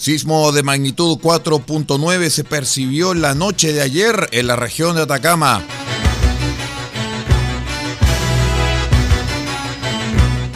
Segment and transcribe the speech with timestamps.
[0.00, 5.62] Sismo de magnitud 4.9 se percibió la noche de ayer en la región de Atacama.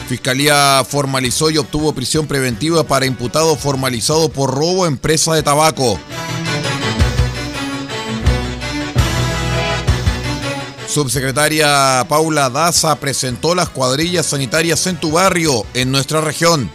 [0.09, 5.99] Fiscalía formalizó y obtuvo prisión preventiva para imputado formalizado por robo a empresa de tabaco.
[10.87, 16.71] Subsecretaria Paula Daza presentó las cuadrillas sanitarias en tu barrio, en nuestra región.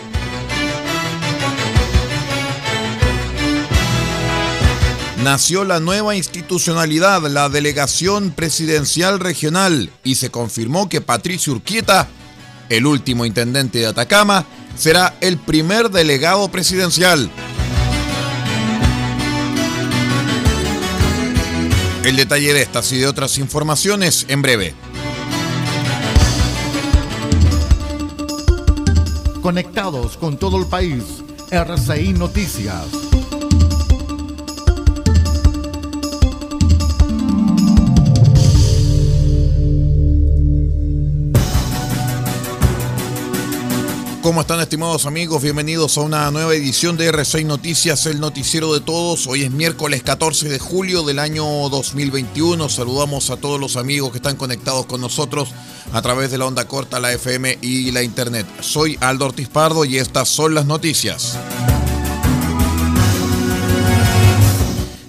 [5.22, 12.08] Nació la nueva institucionalidad, la Delegación Presidencial Regional, y se confirmó que Patricio Urquieta,
[12.68, 17.30] el último intendente de Atacama, será el primer delegado presidencial.
[22.04, 24.74] El detalle de estas y de otras informaciones en breve.
[29.42, 31.02] Conectados con todo el país,
[31.50, 33.09] RCI Noticias.
[44.30, 45.42] ¿Cómo están estimados amigos?
[45.42, 49.26] Bienvenidos a una nueva edición de R6 Noticias, el noticiero de todos.
[49.26, 52.68] Hoy es miércoles 14 de julio del año 2021.
[52.68, 55.48] Saludamos a todos los amigos que están conectados con nosotros
[55.92, 58.46] a través de la onda corta, la FM y la Internet.
[58.60, 61.36] Soy Aldo Ortiz Pardo y estas son las noticias.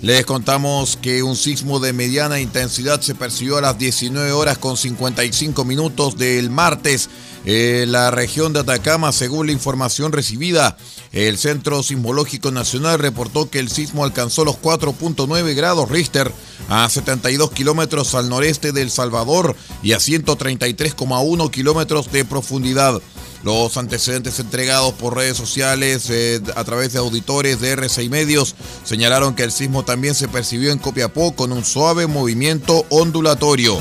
[0.02, 4.76] Les contamos que un sismo de mediana intensidad se percibió a las 19 horas con
[4.76, 7.08] 55 minutos del martes
[7.46, 9.12] en la región de Atacama.
[9.12, 10.76] Según la información recibida,
[11.12, 16.32] el Centro Sismológico Nacional reportó que el sismo alcanzó los 4.9 grados Richter
[16.68, 23.00] a 72 kilómetros al noreste de El Salvador y a 133,1 kilómetros de profundidad.
[23.44, 29.34] Los antecedentes entregados por redes sociales eh, a través de auditores de R6 Medios señalaron
[29.34, 33.80] que el sismo también se percibió en Copiapó con un suave movimiento ondulatorio.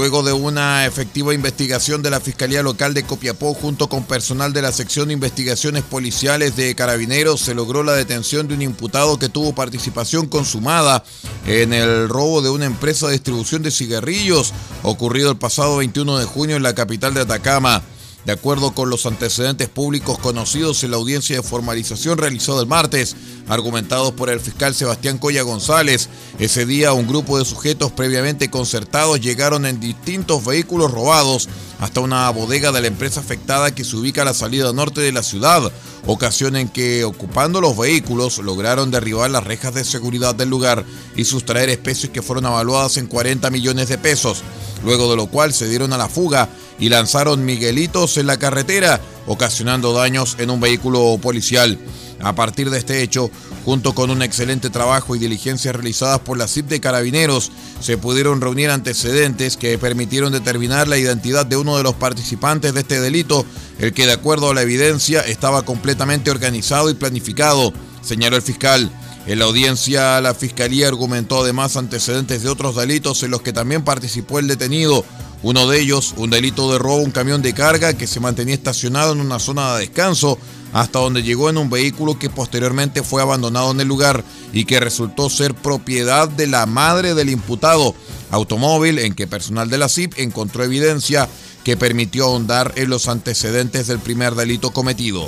[0.00, 4.62] Luego de una efectiva investigación de la Fiscalía Local de Copiapó junto con personal de
[4.62, 9.28] la sección de investigaciones policiales de Carabineros, se logró la detención de un imputado que
[9.28, 11.04] tuvo participación consumada
[11.46, 16.24] en el robo de una empresa de distribución de cigarrillos ocurrido el pasado 21 de
[16.24, 17.82] junio en la capital de Atacama.
[18.26, 23.16] De acuerdo con los antecedentes públicos conocidos en la audiencia de formalización realizada el martes,
[23.48, 29.20] argumentados por el fiscal Sebastián Coya González, ese día un grupo de sujetos previamente concertados
[29.20, 31.48] llegaron en distintos vehículos robados
[31.80, 35.12] hasta una bodega de la empresa afectada que se ubica a la salida norte de
[35.12, 35.72] la ciudad,
[36.06, 40.84] ocasión en que ocupando los vehículos lograron derribar las rejas de seguridad del lugar
[41.16, 44.42] y sustraer especies que fueron evaluadas en 40 millones de pesos,
[44.84, 46.50] luego de lo cual se dieron a la fuga
[46.80, 51.78] y lanzaron Miguelitos en la carretera, ocasionando daños en un vehículo policial.
[52.22, 53.30] A partir de este hecho,
[53.64, 58.40] junto con un excelente trabajo y diligencias realizadas por la CIP de Carabineros, se pudieron
[58.40, 63.44] reunir antecedentes que permitieron determinar la identidad de uno de los participantes de este delito,
[63.78, 67.72] el que de acuerdo a la evidencia estaba completamente organizado y planificado,
[68.02, 68.90] señaló el fiscal.
[69.26, 73.84] En la audiencia, la Fiscalía argumentó además antecedentes de otros delitos en los que también
[73.84, 75.04] participó el detenido.
[75.42, 78.54] Uno de ellos, un delito de robo a un camión de carga que se mantenía
[78.54, 80.38] estacionado en una zona de descanso,
[80.72, 84.22] hasta donde llegó en un vehículo que posteriormente fue abandonado en el lugar
[84.52, 87.94] y que resultó ser propiedad de la madre del imputado.
[88.30, 91.28] Automóvil en que personal de la CIP encontró evidencia
[91.64, 95.26] que permitió ahondar en los antecedentes del primer delito cometido.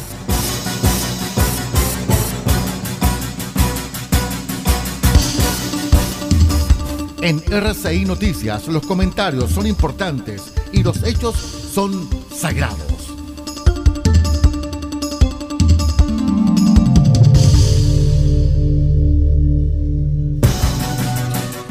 [7.23, 10.43] En RCI Noticias los comentarios son importantes
[10.73, 11.37] y los hechos
[11.73, 12.83] son sagrados.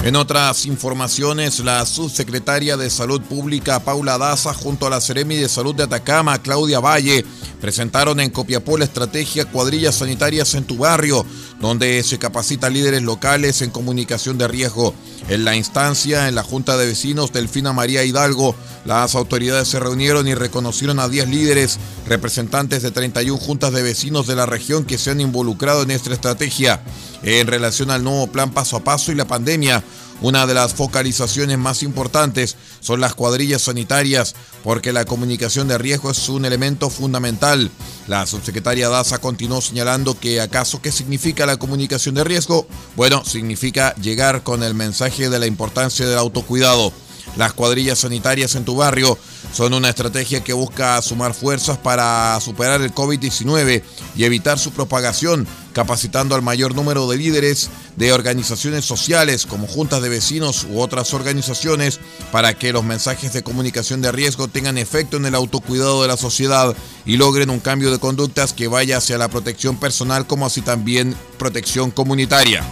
[0.03, 5.50] En otras informaciones, la subsecretaria de Salud Pública Paula Daza junto a la Seremi de
[5.50, 7.25] Salud de Atacama, Claudia Valle,
[7.61, 11.25] presentaron en Copiapó la estrategia Cuadrillas Sanitarias en tu barrio,
[11.61, 14.93] donde se capacita líderes locales en comunicación de riesgo.
[15.29, 20.27] En la instancia, en la Junta de Vecinos Delfina María Hidalgo, las autoridades se reunieron
[20.27, 21.77] y reconocieron a 10 líderes,
[22.07, 26.11] representantes de 31 juntas de vecinos de la región que se han involucrado en esta
[26.11, 26.81] estrategia.
[27.23, 29.83] En relación al nuevo plan paso a paso y la pandemia,
[30.21, 36.12] una de las focalizaciones más importantes son las cuadrillas sanitarias, porque la comunicación de riesgo
[36.12, 37.71] es un elemento fundamental.
[38.07, 42.68] La subsecretaria Daza continuó señalando que acaso qué significa la comunicación de riesgo?
[42.95, 46.94] Bueno, significa llegar con el mensaje de la importancia del autocuidado.
[47.38, 49.18] Las cuadrillas sanitarias en tu barrio
[49.53, 53.83] son una estrategia que busca sumar fuerzas para superar el COVID-19
[54.15, 60.01] y evitar su propagación, capacitando al mayor número de líderes de organizaciones sociales como juntas
[60.01, 62.00] de vecinos u otras organizaciones
[62.31, 66.18] para que los mensajes de comunicación de riesgo tengan efecto en el autocuidado de la
[66.18, 66.75] sociedad
[67.06, 71.15] y logren un cambio de conductas que vaya hacia la protección personal como así también
[71.38, 72.63] protección comunitaria.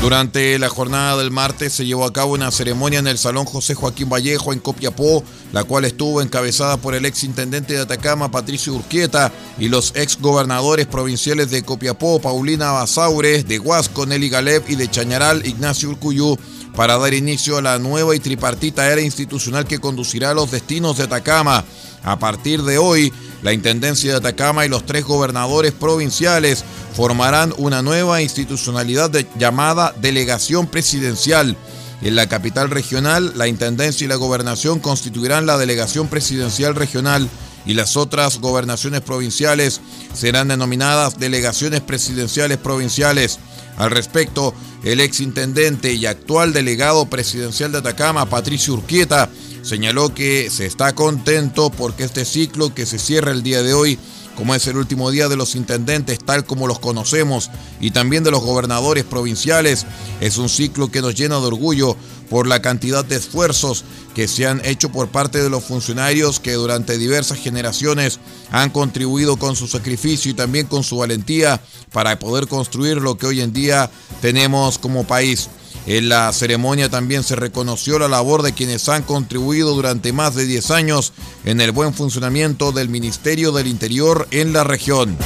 [0.00, 3.74] Durante la jornada del martes se llevó a cabo una ceremonia en el Salón José
[3.74, 8.74] Joaquín Vallejo en Copiapó, la cual estuvo encabezada por el ex intendente de Atacama, Patricio
[8.74, 14.76] Urquieta, y los ex gobernadores provinciales de Copiapó, Paulina Basaures, de Huasco, Nelly Galeb y
[14.76, 16.38] de Chañaral, Ignacio Urcuyú,
[16.76, 20.96] para dar inicio a la nueva y tripartita era institucional que conducirá a los destinos
[20.96, 21.64] de Atacama.
[22.04, 23.12] A partir de hoy,
[23.42, 26.64] la Intendencia de Atacama y los tres gobernadores provinciales
[26.98, 31.56] formarán una nueva institucionalidad llamada Delegación Presidencial.
[32.02, 37.30] En la capital regional, la Intendencia y la Gobernación constituirán la Delegación Presidencial Regional
[37.64, 39.80] y las otras gobernaciones provinciales
[40.12, 43.38] serán denominadas Delegaciones Presidenciales Provinciales.
[43.76, 44.52] Al respecto,
[44.82, 49.30] el ex intendente y actual delegado presidencial de Atacama, Patricio Urquieta,
[49.62, 54.00] señaló que se está contento porque este ciclo que se cierra el día de hoy
[54.38, 57.50] como es el último día de los intendentes tal como los conocemos
[57.80, 59.84] y también de los gobernadores provinciales,
[60.20, 61.96] es un ciclo que nos llena de orgullo
[62.30, 66.52] por la cantidad de esfuerzos que se han hecho por parte de los funcionarios que
[66.52, 68.20] durante diversas generaciones
[68.52, 73.26] han contribuido con su sacrificio y también con su valentía para poder construir lo que
[73.26, 73.90] hoy en día
[74.20, 75.48] tenemos como país.
[75.90, 80.44] En la ceremonia también se reconoció la labor de quienes han contribuido durante más de
[80.44, 81.14] 10 años
[81.46, 85.16] en el buen funcionamiento del Ministerio del Interior en la región.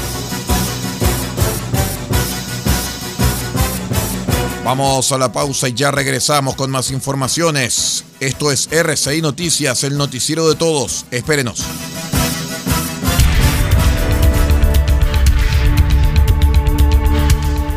[4.64, 8.04] Vamos a la pausa y ya regresamos con más informaciones.
[8.20, 11.06] Esto es RCI Noticias, el noticiero de todos.
[11.10, 11.64] Espérenos.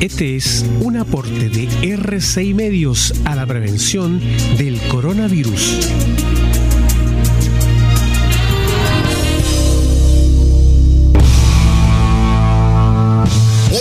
[0.00, 4.18] Este es un aporte de RCI Medios a la prevención
[4.56, 5.90] del coronavirus.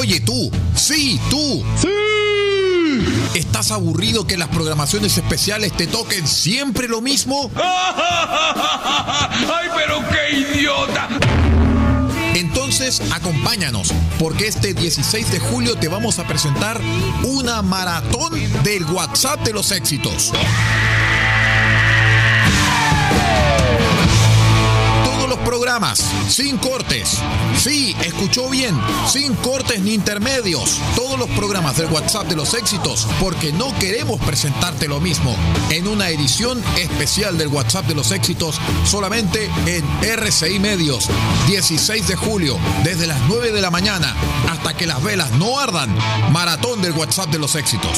[0.01, 1.63] Oye tú, sí, tú.
[1.77, 1.87] Sí.
[3.33, 7.49] ¿Estás aburrido que las programaciones especiales te toquen siempre lo mismo?
[7.57, 11.07] ¡Ay, pero qué idiota!
[12.79, 16.79] Entonces, acompáñanos, porque este 16 de julio te vamos a presentar
[17.23, 18.31] una maratón
[18.63, 20.31] del WhatsApp de los éxitos.
[25.49, 27.17] Programas, sin cortes.
[27.57, 30.79] Sí, escuchó bien, sin cortes ni intermedios.
[30.95, 35.35] Todos los programas del WhatsApp de los éxitos, porque no queremos presentarte lo mismo.
[35.71, 41.09] En una edición especial del WhatsApp de los éxitos, solamente en RCI Medios.
[41.47, 44.15] 16 de julio, desde las 9 de la mañana
[44.51, 45.89] hasta que las velas no ardan.
[46.31, 47.97] Maratón del WhatsApp de los éxitos.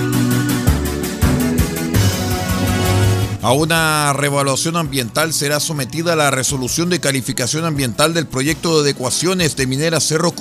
[3.43, 9.55] A una revaluación ambiental será sometida la resolución de calificación ambiental del proyecto de adecuaciones
[9.55, 10.31] de Minera Cerro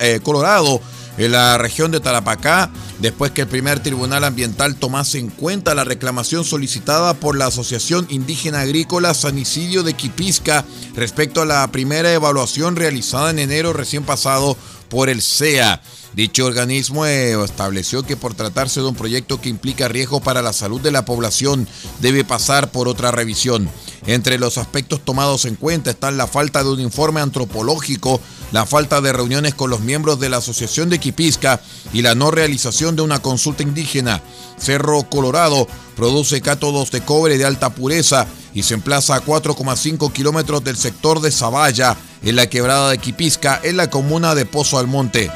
[0.00, 0.80] eh, Colorado
[1.18, 5.84] en la región de Tarapacá, después que el primer tribunal ambiental tomase en cuenta la
[5.84, 10.64] reclamación solicitada por la Asociación Indígena Agrícola San Isidro de Quipisca
[10.96, 14.56] respecto a la primera evaluación realizada en enero recién pasado
[14.88, 15.80] por el CEA.
[16.14, 20.52] Dicho organismo eh, estableció que por tratarse de un proyecto que implica riesgo para la
[20.52, 21.68] salud de la población,
[22.00, 23.70] debe pasar por otra revisión.
[24.06, 28.20] Entre los aspectos tomados en cuenta están la falta de un informe antropológico,
[28.52, 31.60] la falta de reuniones con los miembros de la Asociación de Quipisca
[31.92, 34.22] y la no realización de una consulta indígena.
[34.56, 38.26] Cerro Colorado produce cátodos de cobre de alta pureza
[38.58, 43.60] y se emplaza a 4,5 kilómetros del sector de Zavalla, en la quebrada de Quipisca,
[43.62, 45.30] en la comuna de Pozo Almonte.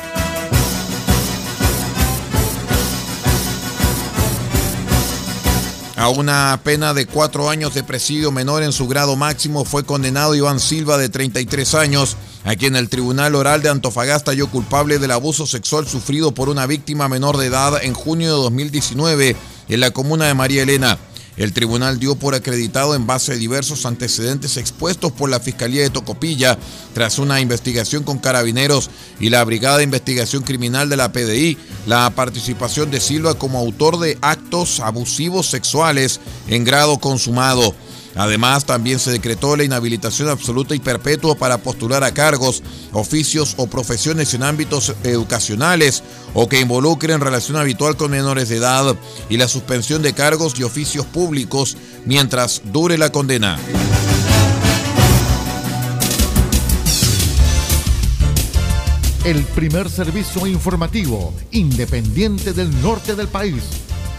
[5.94, 10.34] A una pena de cuatro años de presidio menor en su grado máximo fue condenado
[10.34, 15.12] Iván Silva de 33 años, a quien el Tribunal Oral de Antofagasta halló culpable del
[15.12, 19.36] abuso sexual sufrido por una víctima menor de edad en junio de 2019
[19.68, 20.98] en la comuna de María Elena.
[21.36, 25.90] El tribunal dio por acreditado en base a diversos antecedentes expuestos por la Fiscalía de
[25.90, 26.58] Tocopilla
[26.92, 32.10] tras una investigación con carabineros y la Brigada de Investigación Criminal de la PDI la
[32.10, 37.74] participación de Silva como autor de actos abusivos sexuales en grado consumado.
[38.14, 43.66] Además, también se decretó la inhabilitación absoluta y perpetua para postular a cargos, oficios o
[43.66, 46.02] profesiones en ámbitos educacionales
[46.34, 48.94] o que involucren relación habitual con menores de edad
[49.28, 53.58] y la suspensión de cargos y oficios públicos mientras dure la condena.
[59.24, 63.62] El primer servicio informativo independiente del norte del país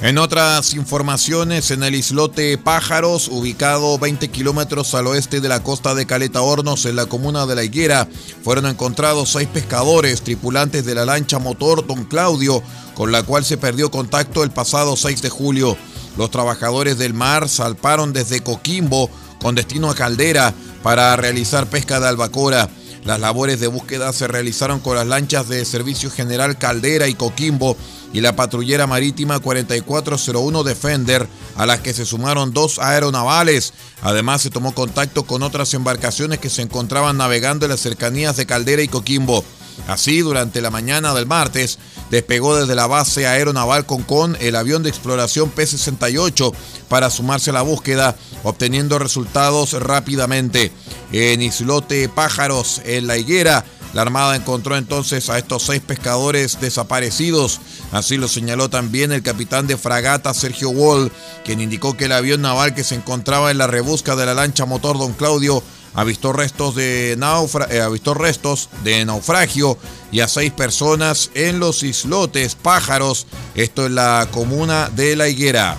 [0.00, 5.96] En otras informaciones, en el islote Pájaros, ubicado 20 kilómetros al oeste de la costa
[5.96, 8.06] de Caleta Hornos, en la comuna de La Higuera,
[8.44, 12.62] fueron encontrados seis pescadores, tripulantes de la lancha motor Don Claudio,
[12.94, 15.76] con la cual se perdió contacto el pasado 6 de julio.
[16.16, 22.06] Los trabajadores del mar salparon desde Coquimbo con destino a Caldera para realizar pesca de
[22.06, 22.68] albacora.
[23.04, 27.76] Las labores de búsqueda se realizaron con las lanchas de Servicio General Caldera y Coquimbo
[28.12, 33.72] y la patrullera marítima 4401 Defender, a las que se sumaron dos aeronavales.
[34.02, 38.46] Además, se tomó contacto con otras embarcaciones que se encontraban navegando en las cercanías de
[38.46, 39.44] Caldera y Coquimbo.
[39.86, 41.78] Así, durante la mañana del martes,
[42.10, 46.52] despegó desde la base aeronaval Concón el avión de exploración P-68
[46.88, 50.72] para sumarse a la búsqueda, obteniendo resultados rápidamente.
[51.12, 53.64] En Islote Pájaros, en La Higuera,
[53.94, 57.60] la Armada encontró entonces a estos seis pescadores desaparecidos.
[57.92, 61.10] Así lo señaló también el capitán de fragata Sergio Wall,
[61.44, 64.66] quien indicó que el avión naval que se encontraba en la rebusca de la lancha
[64.66, 65.62] motor Don Claudio
[65.94, 69.78] avistó restos de, eh, restos de naufragio
[70.12, 75.76] y a seis personas en los islotes Pájaros, esto en la comuna de La Higuera.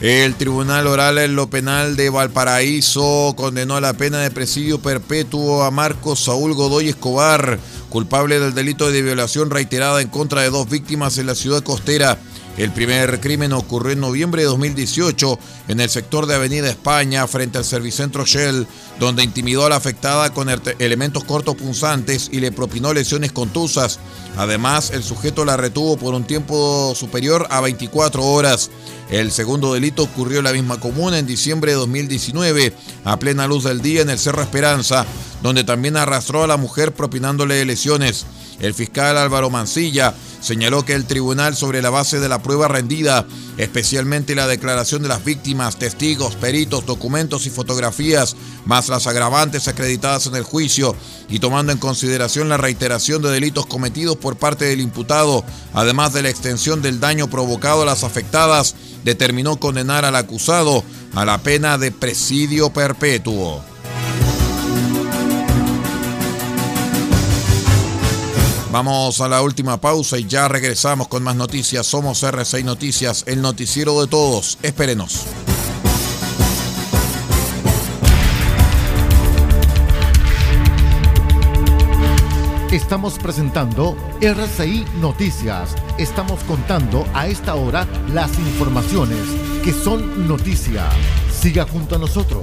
[0.00, 5.64] El Tribunal Oral en lo Penal de Valparaíso condenó a la pena de presidio perpetuo
[5.64, 10.70] a Marcos Saúl Godoy Escobar, culpable del delito de violación reiterada en contra de dos
[10.70, 12.16] víctimas en la ciudad costera.
[12.58, 15.38] El primer crimen ocurrió en noviembre de 2018
[15.68, 18.66] en el sector de Avenida España frente al Servicentro Shell,
[18.98, 20.48] donde intimidó a la afectada con
[20.80, 24.00] elementos cortopunzantes y le propinó lesiones contusas.
[24.36, 28.70] Además, el sujeto la retuvo por un tiempo superior a 24 horas.
[29.08, 32.74] El segundo delito ocurrió en la misma comuna en diciembre de 2019,
[33.04, 35.06] a plena luz del día en el Cerro Esperanza,
[35.44, 38.26] donde también arrastró a la mujer propinándole lesiones.
[38.58, 43.26] El fiscal Álvaro Mancilla señaló que el tribunal, sobre la base de la prueba rendida,
[43.56, 50.26] especialmente la declaración de las víctimas, testigos, peritos, documentos y fotografías, más las agravantes acreditadas
[50.26, 50.94] en el juicio,
[51.28, 56.22] y tomando en consideración la reiteración de delitos cometidos por parte del imputado, además de
[56.22, 61.78] la extensión del daño provocado a las afectadas, determinó condenar al acusado a la pena
[61.78, 63.67] de presidio perpetuo.
[68.70, 71.86] Vamos a la última pausa y ya regresamos con más noticias.
[71.86, 74.58] Somos R6 Noticias, el noticiero de todos.
[74.62, 75.24] Espérenos.
[82.70, 85.74] Estamos presentando RCI Noticias.
[85.96, 89.24] Estamos contando a esta hora las informaciones
[89.64, 90.86] que son noticia.
[91.32, 92.42] Siga junto a nosotros.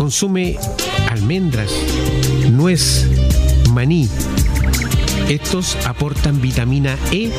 [0.00, 0.56] Consume
[1.10, 1.70] almendras,
[2.50, 3.06] nuez,
[3.68, 4.08] maní.
[5.28, 7.30] Estos aportan vitamina E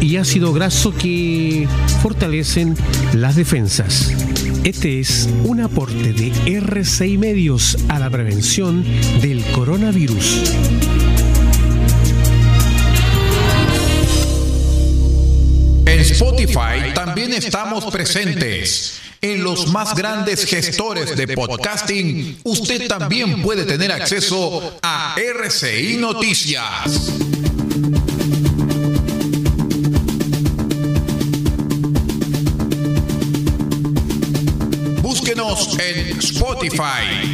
[0.00, 1.66] y ácido graso que
[2.02, 2.76] fortalecen
[3.14, 4.12] las defensas.
[4.62, 8.84] Este es un aporte de R6 Medios a la prevención
[9.20, 10.52] del coronavirus.
[15.84, 19.03] En Spotify también estamos presentes.
[19.24, 27.10] En los más grandes gestores de podcasting, usted también puede tener acceso a RCI Noticias.
[35.00, 37.33] Búsquenos en Spotify,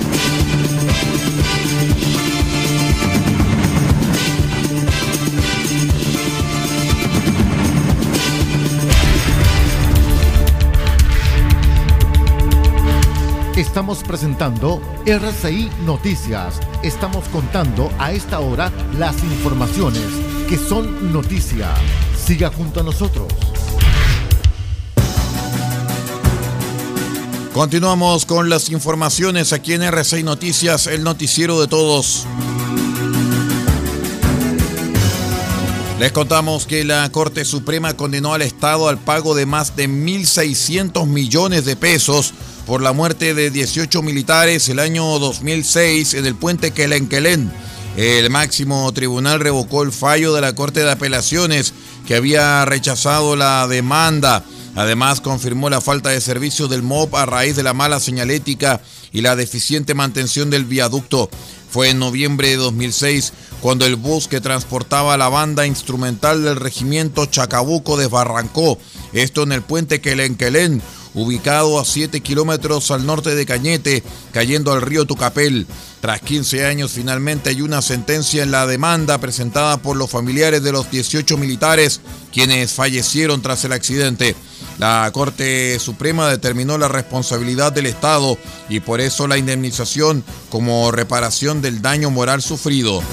[13.61, 16.59] Estamos presentando RCI Noticias.
[16.81, 20.01] Estamos contando a esta hora las informaciones
[20.49, 21.69] que son noticia.
[22.17, 23.27] Siga junto a nosotros.
[27.53, 32.25] Continuamos con las informaciones aquí en RCI Noticias, el noticiero de todos.
[35.99, 41.05] Les contamos que la Corte Suprema condenó al Estado al pago de más de 1.600
[41.05, 42.33] millones de pesos
[42.65, 47.51] por la muerte de 18 militares el año 2006 en el puente Quelenquelén.
[47.97, 51.73] El máximo tribunal revocó el fallo de la Corte de Apelaciones
[52.07, 54.43] que había rechazado la demanda.
[54.75, 59.21] Además, confirmó la falta de servicio del MOB a raíz de la mala señalética y
[59.21, 61.29] la deficiente mantención del viaducto.
[61.69, 67.25] Fue en noviembre de 2006 cuando el bus que transportaba la banda instrumental del regimiento
[67.27, 68.77] Chacabuco desbarrancó,
[69.13, 70.81] esto en el puente Quelenquelén,
[71.13, 75.67] ubicado a 7 kilómetros al norte de Cañete, cayendo al río Tucapel.
[75.99, 80.71] Tras 15 años, finalmente hay una sentencia en la demanda presentada por los familiares de
[80.71, 84.35] los 18 militares quienes fallecieron tras el accidente.
[84.77, 88.37] La Corte Suprema determinó la responsabilidad del Estado
[88.69, 93.03] y por eso la indemnización como reparación del daño moral sufrido.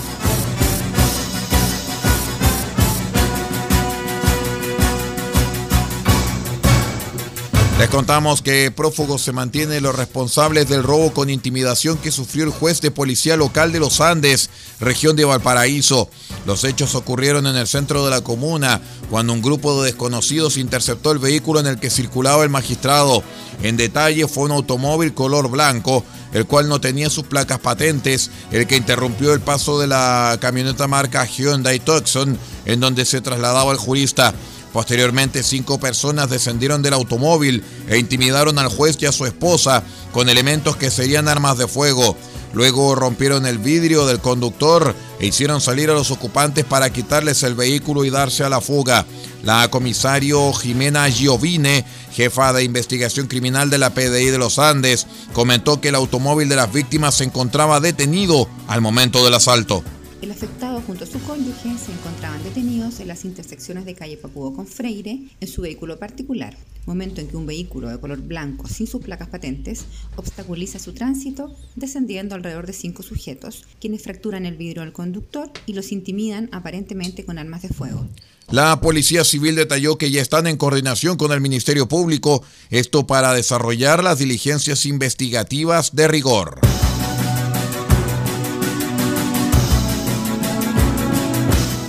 [7.78, 12.50] Les contamos que prófugos se mantienen los responsables del robo con intimidación que sufrió el
[12.50, 16.10] juez de policía local de los Andes, región de Valparaíso.
[16.44, 21.12] Los hechos ocurrieron en el centro de la comuna, cuando un grupo de desconocidos interceptó
[21.12, 23.22] el vehículo en el que circulaba el magistrado.
[23.62, 28.66] En detalle fue un automóvil color blanco, el cual no tenía sus placas patentes, el
[28.66, 33.78] que interrumpió el paso de la camioneta marca Hyundai Tucson, en donde se trasladaba el
[33.78, 34.34] jurista.
[34.72, 40.28] Posteriormente, cinco personas descendieron del automóvil e intimidaron al juez y a su esposa con
[40.28, 42.16] elementos que serían armas de fuego.
[42.52, 47.54] Luego rompieron el vidrio del conductor e hicieron salir a los ocupantes para quitarles el
[47.54, 49.04] vehículo y darse a la fuga.
[49.42, 55.80] La comisario Jimena Giovine, jefa de investigación criminal de la PDI de los Andes, comentó
[55.80, 59.84] que el automóvil de las víctimas se encontraba detenido al momento del asalto.
[60.20, 64.52] El afectado junto a su cónyuge se encontraban detenidos en las intersecciones de calle Papudo
[64.52, 68.88] con Freire en su vehículo particular, momento en que un vehículo de color blanco sin
[68.88, 69.84] sus placas patentes
[70.16, 75.74] obstaculiza su tránsito, descendiendo alrededor de cinco sujetos, quienes fracturan el vidrio del conductor y
[75.74, 78.08] los intimidan aparentemente con armas de fuego.
[78.50, 83.34] La Policía Civil detalló que ya están en coordinación con el Ministerio Público, esto para
[83.34, 86.58] desarrollar las diligencias investigativas de rigor.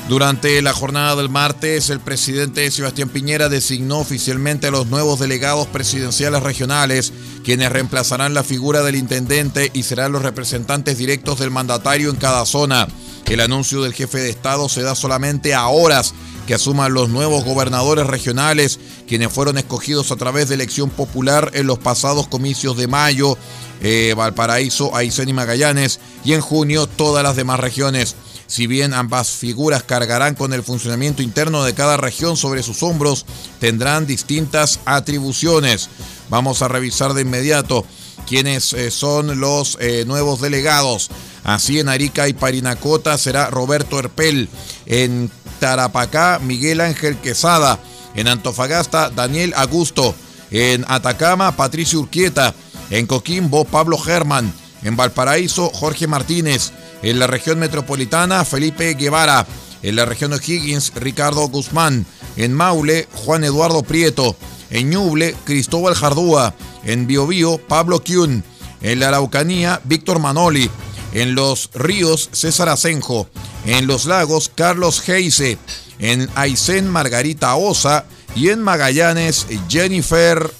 [0.09, 5.67] Durante la jornada del martes, el presidente Sebastián Piñera designó oficialmente a los nuevos delegados
[5.67, 12.09] presidenciales regionales, quienes reemplazarán la figura del intendente y serán los representantes directos del mandatario
[12.09, 12.87] en cada zona.
[13.27, 16.15] El anuncio del jefe de Estado se da solamente a horas
[16.47, 21.67] que asuman los nuevos gobernadores regionales, quienes fueron escogidos a través de elección popular en
[21.67, 23.37] los pasados comicios de mayo,
[23.81, 28.15] eh, Valparaíso, Aysén y Magallanes, y en junio todas las demás regiones.
[28.49, 33.27] Si bien ambas figuras cargarán con el funcionamiento interno de cada región sobre sus hombros,
[33.59, 35.87] tendrán distintas atribuciones.
[36.29, 37.85] Vamos a revisar de inmediato
[38.27, 41.11] quiénes eh, son los eh, nuevos delegados.
[41.43, 44.49] Así en Arica y Parinacota será Roberto Herpel.
[44.87, 47.79] En Tarapacá, Miguel Ángel Quesada.
[48.15, 50.15] En Antofagasta, Daniel Augusto.
[50.49, 52.55] En Atacama, Patricio Urquieta.
[52.89, 54.51] En Coquimbo, Pablo Germán.
[54.81, 56.71] En Valparaíso, Jorge Martínez.
[57.01, 59.45] En la región metropolitana, Felipe Guevara.
[59.81, 62.05] En la región de Higgins, Ricardo Guzmán.
[62.35, 64.35] En Maule, Juan Eduardo Prieto.
[64.69, 66.53] En Ñuble, Cristóbal Jardúa.
[66.83, 68.43] En Biobío, Pablo Kiun.
[68.81, 70.69] En la Araucanía, Víctor Manoli.
[71.13, 73.29] En los ríos, César Asenjo.
[73.65, 75.57] En los lagos, Carlos Heise.
[75.99, 78.05] En Aysén, Margarita Osa.
[78.35, 80.51] Y en Magallanes, Jennifer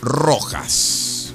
[0.00, 1.32] Rojas.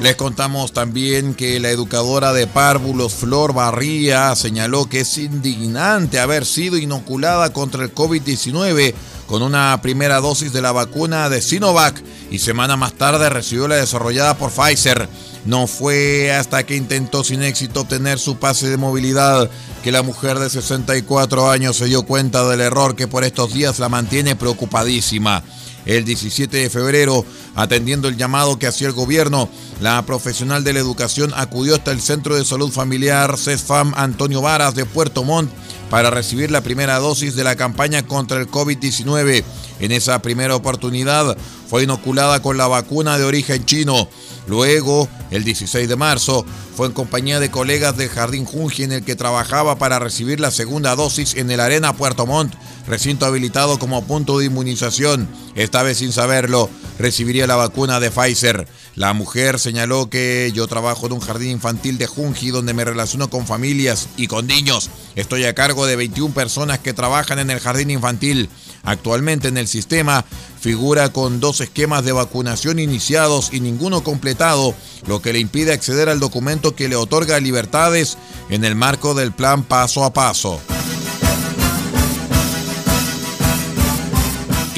[0.00, 6.46] Les contamos también que la educadora de párvulos Flor Barría señaló que es indignante haber
[6.46, 8.94] sido inoculada contra el COVID-19
[9.26, 13.76] con una primera dosis de la vacuna de Sinovac y semana más tarde recibió la
[13.76, 15.06] desarrollada por Pfizer.
[15.44, 19.50] No fue hasta que intentó sin éxito obtener su pase de movilidad
[19.82, 23.78] que la mujer de 64 años se dio cuenta del error que por estos días
[23.78, 25.44] la mantiene preocupadísima.
[25.86, 29.48] El 17 de febrero, atendiendo el llamado que hacía el gobierno,
[29.80, 34.74] la profesional de la educación acudió hasta el Centro de Salud Familiar CESFAM Antonio Varas
[34.74, 35.50] de Puerto Montt
[35.90, 39.42] para recibir la primera dosis de la campaña contra el COVID-19.
[39.80, 41.36] En esa primera oportunidad
[41.68, 44.08] fue inoculada con la vacuna de origen chino.
[44.46, 46.44] Luego, el 16 de marzo,
[46.76, 50.50] fue en compañía de colegas del Jardín Junji en el que trabajaba para recibir la
[50.50, 52.54] segunda dosis en el Arena Puerto Montt,
[52.86, 55.28] recinto habilitado como punto de inmunización.
[55.54, 58.66] Esta vez sin saberlo, recibiría la vacuna de Pfizer.
[59.00, 63.30] La mujer señaló que yo trabajo en un jardín infantil de Junji donde me relaciono
[63.30, 64.90] con familias y con niños.
[65.16, 68.50] Estoy a cargo de 21 personas que trabajan en el jardín infantil.
[68.82, 70.26] Actualmente en el sistema
[70.60, 74.74] figura con dos esquemas de vacunación iniciados y ninguno completado,
[75.06, 78.18] lo que le impide acceder al documento que le otorga libertades
[78.50, 80.60] en el marco del plan paso a paso.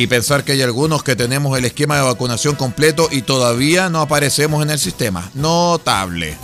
[0.03, 4.01] Y pensar que hay algunos que tenemos el esquema de vacunación completo y todavía no
[4.01, 5.31] aparecemos en el sistema.
[5.33, 6.37] Notable.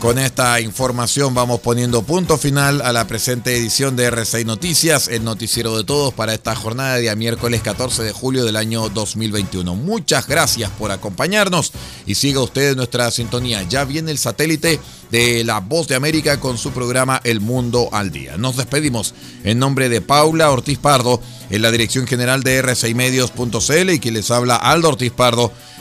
[0.00, 5.24] Con esta información vamos poniendo punto final a la presente edición de R6 Noticias, el
[5.24, 9.74] noticiero de todos para esta jornada de día miércoles 14 de julio del año 2021.
[9.74, 11.72] Muchas gracias por acompañarnos
[12.06, 13.62] y siga usted nuestra sintonía.
[13.64, 18.10] Ya viene el satélite de La Voz de América con su programa El Mundo al
[18.10, 18.38] Día.
[18.38, 19.12] Nos despedimos
[19.44, 24.30] en nombre de Paula Ortiz Pardo en la dirección general de r6medios.cl y quien les
[24.30, 25.52] habla Aldo Ortiz Pardo